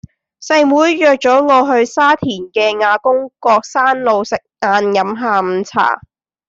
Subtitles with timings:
[0.41, 6.01] 細妹約左我去沙田嘅亞公角山路食晏飲下午茶